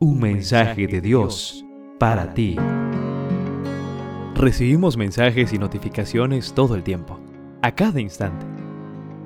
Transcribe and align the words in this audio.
Un 0.00 0.20
mensaje 0.20 0.86
de 0.86 1.00
Dios 1.00 1.64
para 1.98 2.32
ti. 2.32 2.54
Recibimos 4.36 4.96
mensajes 4.96 5.52
y 5.52 5.58
notificaciones 5.58 6.52
todo 6.52 6.76
el 6.76 6.84
tiempo, 6.84 7.18
a 7.62 7.74
cada 7.74 8.00
instante. 8.00 8.46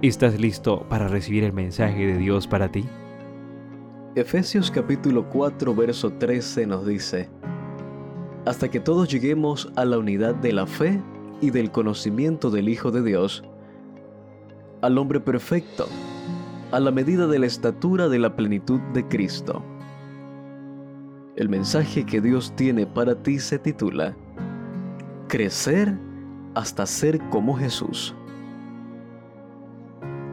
¿Estás 0.00 0.40
listo 0.40 0.86
para 0.88 1.08
recibir 1.08 1.44
el 1.44 1.52
mensaje 1.52 2.06
de 2.06 2.16
Dios 2.16 2.46
para 2.46 2.72
ti? 2.72 2.86
Efesios 4.14 4.70
capítulo 4.70 5.28
4 5.28 5.74
verso 5.74 6.14
13 6.14 6.66
nos 6.66 6.86
dice, 6.86 7.28
Hasta 8.46 8.70
que 8.70 8.80
todos 8.80 9.10
lleguemos 9.10 9.70
a 9.76 9.84
la 9.84 9.98
unidad 9.98 10.34
de 10.36 10.54
la 10.54 10.66
fe 10.66 11.02
y 11.42 11.50
del 11.50 11.70
conocimiento 11.70 12.50
del 12.50 12.70
Hijo 12.70 12.90
de 12.90 13.02
Dios, 13.02 13.44
al 14.80 14.96
hombre 14.96 15.20
perfecto, 15.20 15.86
a 16.70 16.80
la 16.80 16.90
medida 16.90 17.26
de 17.26 17.40
la 17.40 17.44
estatura 17.44 18.08
de 18.08 18.18
la 18.18 18.34
plenitud 18.34 18.80
de 18.94 19.06
Cristo 19.06 19.62
el 21.36 21.48
mensaje 21.48 22.04
que 22.04 22.20
Dios 22.20 22.54
tiene 22.56 22.86
para 22.86 23.14
ti 23.14 23.38
se 23.38 23.58
titula 23.58 24.14
Crecer 25.28 25.96
hasta 26.54 26.84
ser 26.84 27.18
como 27.30 27.56
Jesús. 27.56 28.14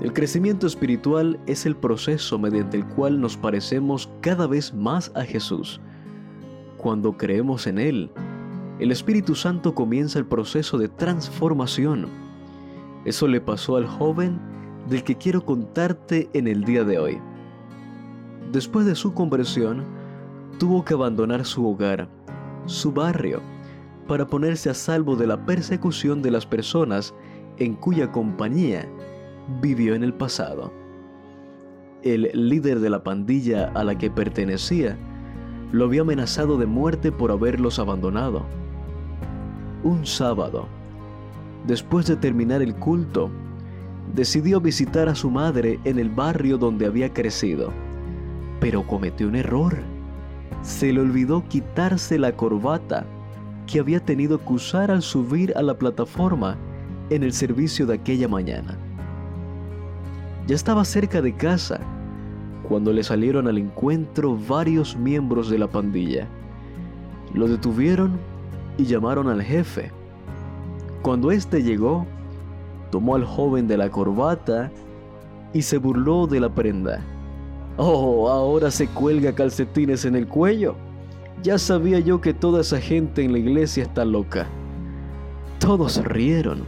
El 0.01 0.13
crecimiento 0.13 0.67
espiritual 0.67 1.39
es 1.45 1.65
el 1.65 1.75
proceso 1.75 2.37
mediante 2.37 2.77
el 2.77 2.85
cual 2.85 3.19
nos 3.19 3.37
parecemos 3.37 4.09
cada 4.21 4.47
vez 4.47 4.73
más 4.73 5.11
a 5.15 5.23
Jesús. 5.23 5.79
Cuando 6.77 7.17
creemos 7.17 7.67
en 7.67 7.79
Él, 7.79 8.11
el 8.79 8.91
Espíritu 8.91 9.35
Santo 9.35 9.75
comienza 9.75 10.19
el 10.19 10.25
proceso 10.25 10.77
de 10.77 10.87
transformación. 10.87 12.07
Eso 13.05 13.27
le 13.27 13.41
pasó 13.41 13.75
al 13.77 13.87
joven 13.87 14.39
del 14.89 15.03
que 15.03 15.15
quiero 15.15 15.45
contarte 15.45 16.29
en 16.33 16.47
el 16.47 16.63
día 16.63 16.83
de 16.83 16.99
hoy. 16.99 17.19
Después 18.51 18.85
de 18.85 18.95
su 18.95 19.13
conversión, 19.13 19.98
tuvo 20.59 20.83
que 20.83 20.93
abandonar 20.93 21.45
su 21.45 21.65
hogar, 21.65 22.09
su 22.65 22.91
barrio, 22.91 23.41
para 24.07 24.27
ponerse 24.27 24.69
a 24.69 24.73
salvo 24.73 25.15
de 25.15 25.25
la 25.25 25.45
persecución 25.45 26.21
de 26.21 26.31
las 26.31 26.45
personas 26.45 27.15
en 27.57 27.75
cuya 27.75 28.11
compañía 28.11 28.85
vivió 29.61 29.95
en 29.95 30.03
el 30.03 30.13
pasado. 30.13 30.71
El 32.03 32.29
líder 32.33 32.81
de 32.81 32.89
la 32.89 33.03
pandilla 33.03 33.71
a 33.73 33.83
la 33.83 33.97
que 33.97 34.11
pertenecía 34.11 34.97
lo 35.71 35.85
había 35.85 36.01
amenazado 36.01 36.57
de 36.57 36.65
muerte 36.65 37.11
por 37.11 37.31
haberlos 37.31 37.79
abandonado. 37.79 38.45
Un 39.83 40.05
sábado, 40.05 40.67
después 41.67 42.05
de 42.05 42.17
terminar 42.17 42.61
el 42.61 42.75
culto, 42.75 43.29
decidió 44.13 44.59
visitar 44.59 45.07
a 45.07 45.15
su 45.15 45.29
madre 45.29 45.79
en 45.85 45.99
el 45.99 46.09
barrio 46.09 46.57
donde 46.57 46.85
había 46.85 47.13
crecido, 47.13 47.71
pero 48.59 48.85
cometió 48.85 49.27
un 49.27 49.35
error 49.35 49.98
se 50.61 50.91
le 50.91 51.01
olvidó 51.01 51.43
quitarse 51.47 52.19
la 52.19 52.31
corbata 52.33 53.05
que 53.65 53.79
había 53.79 53.99
tenido 53.99 54.43
que 54.43 54.53
usar 54.53 54.91
al 54.91 55.01
subir 55.01 55.53
a 55.55 55.61
la 55.61 55.77
plataforma 55.77 56.57
en 57.09 57.23
el 57.23 57.33
servicio 57.33 57.85
de 57.85 57.95
aquella 57.95 58.27
mañana. 58.27 58.77
Ya 60.47 60.55
estaba 60.55 60.83
cerca 60.85 61.21
de 61.21 61.35
casa 61.35 61.79
cuando 62.67 62.93
le 62.93 63.03
salieron 63.03 63.47
al 63.47 63.57
encuentro 63.57 64.37
varios 64.47 64.95
miembros 64.95 65.49
de 65.49 65.59
la 65.59 65.67
pandilla. 65.67 66.27
Lo 67.33 67.47
detuvieron 67.47 68.19
y 68.77 68.85
llamaron 68.85 69.27
al 69.27 69.41
jefe. 69.41 69.91
Cuando 71.01 71.31
éste 71.31 71.63
llegó, 71.63 72.05
tomó 72.91 73.15
al 73.15 73.25
joven 73.25 73.67
de 73.67 73.77
la 73.77 73.89
corbata 73.89 74.71
y 75.53 75.61
se 75.61 75.77
burló 75.77 76.27
de 76.27 76.39
la 76.39 76.49
prenda. 76.49 77.03
Oh, 77.81 78.27
ahora 78.27 78.71
se 78.71 78.87
cuelga 78.87 79.33
calcetines 79.33 80.03
en 80.03 80.17
el 80.17 80.27
cuello. 80.27 80.75
Ya 81.43 81.57
sabía 81.57 81.99
yo 81.99 82.19
que 82.19 82.33
toda 82.33 82.59
esa 82.59 82.81
gente 82.81 83.23
en 83.23 83.31
la 83.31 83.39
iglesia 83.39 83.83
está 83.83 84.03
loca. 84.03 84.47
Todos 85.59 86.03
rieron, 86.03 86.65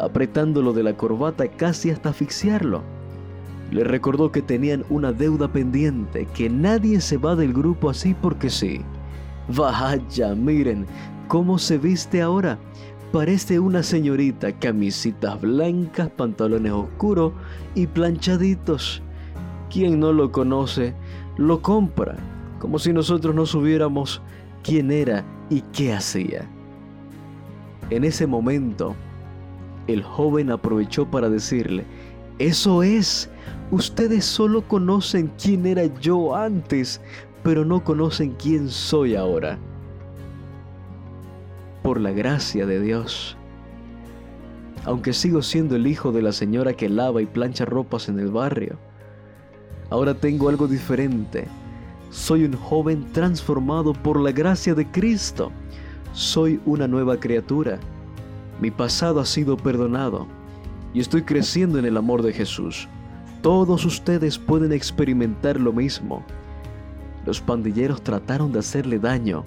apretándolo 0.00 0.72
de 0.72 0.84
la 0.84 0.96
corbata 0.96 1.46
casi 1.48 1.90
hasta 1.90 2.08
asfixiarlo. 2.08 2.82
Le 3.70 3.84
recordó 3.84 4.32
que 4.32 4.40
tenían 4.40 4.86
una 4.88 5.12
deuda 5.12 5.52
pendiente, 5.52 6.26
que 6.32 6.48
nadie 6.48 7.02
se 7.02 7.18
va 7.18 7.36
del 7.36 7.52
grupo 7.52 7.90
así 7.90 8.14
porque 8.14 8.48
sí. 8.48 8.80
Vaya, 9.54 10.34
miren 10.34 10.86
cómo 11.28 11.58
se 11.58 11.76
viste 11.76 12.22
ahora. 12.22 12.58
Parece 13.12 13.60
una 13.60 13.82
señorita, 13.82 14.50
camisitas 14.52 15.38
blancas, 15.42 16.08
pantalones 16.08 16.72
oscuros 16.72 17.34
y 17.74 17.86
planchaditos. 17.86 19.02
Quien 19.70 20.00
no 20.00 20.12
lo 20.12 20.32
conoce, 20.32 20.94
lo 21.36 21.60
compra, 21.60 22.16
como 22.60 22.78
si 22.78 22.92
nosotros 22.92 23.34
no 23.34 23.46
supiéramos 23.46 24.22
quién 24.62 24.90
era 24.90 25.24
y 25.50 25.60
qué 25.72 25.92
hacía. 25.92 26.48
En 27.90 28.04
ese 28.04 28.26
momento, 28.26 28.94
el 29.86 30.02
joven 30.02 30.50
aprovechó 30.50 31.08
para 31.10 31.28
decirle, 31.28 31.84
eso 32.38 32.82
es, 32.82 33.30
ustedes 33.70 34.24
solo 34.24 34.66
conocen 34.66 35.30
quién 35.40 35.66
era 35.66 35.84
yo 36.00 36.34
antes, 36.34 37.00
pero 37.42 37.64
no 37.64 37.84
conocen 37.84 38.34
quién 38.42 38.68
soy 38.68 39.14
ahora. 39.14 39.58
Por 41.82 42.00
la 42.00 42.10
gracia 42.10 42.66
de 42.66 42.80
Dios, 42.80 43.36
aunque 44.84 45.12
sigo 45.12 45.42
siendo 45.42 45.76
el 45.76 45.86
hijo 45.86 46.12
de 46.12 46.22
la 46.22 46.32
señora 46.32 46.72
que 46.72 46.88
lava 46.88 47.22
y 47.22 47.26
plancha 47.26 47.64
ropas 47.64 48.08
en 48.08 48.18
el 48.18 48.30
barrio, 48.30 48.78
Ahora 49.88 50.14
tengo 50.14 50.48
algo 50.48 50.66
diferente. 50.66 51.46
Soy 52.10 52.44
un 52.44 52.54
joven 52.54 53.06
transformado 53.12 53.92
por 53.92 54.20
la 54.20 54.32
gracia 54.32 54.74
de 54.74 54.86
Cristo. 54.90 55.52
Soy 56.12 56.60
una 56.66 56.88
nueva 56.88 57.18
criatura. 57.20 57.78
Mi 58.60 58.70
pasado 58.70 59.20
ha 59.20 59.26
sido 59.26 59.56
perdonado 59.56 60.26
y 60.92 61.00
estoy 61.00 61.22
creciendo 61.22 61.78
en 61.78 61.84
el 61.84 61.96
amor 61.96 62.22
de 62.22 62.32
Jesús. 62.32 62.88
Todos 63.42 63.84
ustedes 63.84 64.38
pueden 64.38 64.72
experimentar 64.72 65.60
lo 65.60 65.72
mismo. 65.72 66.24
Los 67.24 67.40
pandilleros 67.40 68.02
trataron 68.02 68.50
de 68.52 68.60
hacerle 68.60 68.98
daño, 68.98 69.44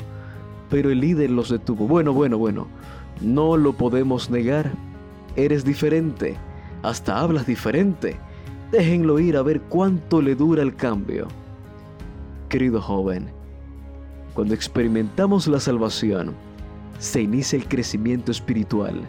pero 0.70 0.90
el 0.90 1.02
líder 1.02 1.32
los 1.32 1.50
detuvo. 1.50 1.88
Bueno, 1.88 2.14
bueno, 2.14 2.38
bueno, 2.38 2.68
no 3.20 3.58
lo 3.58 3.74
podemos 3.74 4.30
negar. 4.30 4.72
Eres 5.36 5.66
diferente, 5.66 6.38
hasta 6.82 7.20
hablas 7.20 7.46
diferente 7.46 8.20
Déjenlo 8.72 9.20
ir 9.20 9.36
a 9.36 9.42
ver 9.42 9.62
cuánto 9.62 10.22
le 10.22 10.36
dura 10.36 10.62
el 10.62 10.76
cambio. 10.76 11.28
Querido 12.50 12.80
joven, 12.80 13.32
cuando 14.36 14.54
experimentamos 14.54 15.48
la 15.48 15.60
salvación, 15.60 16.36
se 17.00 17.22
inicia 17.22 17.58
el 17.58 17.68
crecimiento 17.68 18.32
espiritual. 18.32 19.02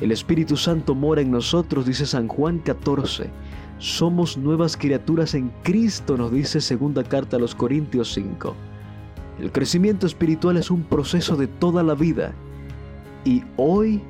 El 0.00 0.12
Espíritu 0.12 0.58
Santo 0.58 0.94
mora 0.94 1.22
en 1.22 1.30
nosotros, 1.30 1.86
dice 1.86 2.04
San 2.04 2.28
Juan 2.28 2.58
14. 2.58 3.30
Somos 3.78 4.36
nuevas 4.36 4.76
criaturas 4.76 5.34
en 5.34 5.50
Cristo, 5.62 6.18
nos 6.18 6.30
dice 6.30 6.60
segunda 6.60 7.02
carta 7.02 7.38
a 7.38 7.40
los 7.40 7.54
Corintios 7.54 8.12
5. 8.12 8.54
El 9.40 9.50
crecimiento 9.52 10.06
espiritual 10.06 10.58
es 10.58 10.70
un 10.70 10.82
proceso 10.82 11.34
de 11.36 11.46
toda 11.46 11.82
la 11.82 11.94
vida. 11.94 12.34
Y 13.24 13.42
hoy 13.56 14.02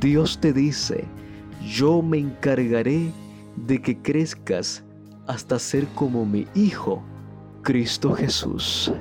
Dios 0.00 0.38
te 0.38 0.52
dice, 0.52 1.06
yo 1.66 2.02
me 2.02 2.18
encargaré 2.18 3.10
de 3.56 3.80
que 3.80 3.98
crezcas 3.98 4.84
hasta 5.26 5.58
ser 5.58 5.86
como 5.94 6.24
mi 6.26 6.46
Hijo, 6.54 7.02
Cristo 7.62 8.12
Jesús. 8.14 8.92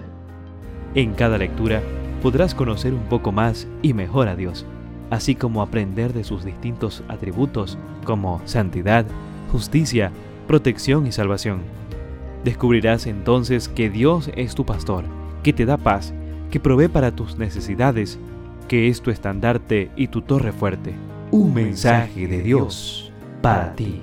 En 0.93 1.13
cada 1.13 1.37
lectura 1.37 1.81
podrás 2.21 2.53
conocer 2.53 2.93
un 2.93 3.03
poco 3.03 3.31
más 3.31 3.67
y 3.81 3.93
mejor 3.93 4.27
a 4.27 4.35
Dios, 4.35 4.65
así 5.09 5.35
como 5.35 5.61
aprender 5.61 6.13
de 6.13 6.23
sus 6.23 6.43
distintos 6.43 7.03
atributos 7.07 7.77
como 8.05 8.41
santidad, 8.45 9.05
justicia, 9.51 10.11
protección 10.47 11.07
y 11.07 11.11
salvación. 11.11 11.61
Descubrirás 12.43 13.07
entonces 13.07 13.69
que 13.69 13.89
Dios 13.89 14.31
es 14.35 14.55
tu 14.55 14.65
pastor, 14.65 15.05
que 15.43 15.53
te 15.53 15.65
da 15.65 15.77
paz, 15.77 16.13
que 16.49 16.59
provee 16.59 16.87
para 16.87 17.15
tus 17.15 17.37
necesidades, 17.37 18.19
que 18.67 18.87
es 18.87 19.01
tu 19.01 19.11
estandarte 19.11 19.91
y 19.95 20.07
tu 20.07 20.21
torre 20.21 20.51
fuerte. 20.51 20.93
Un 21.31 21.53
mensaje 21.53 22.27
de 22.27 22.41
Dios 22.41 23.11
para 23.41 23.73
ti. 23.75 24.01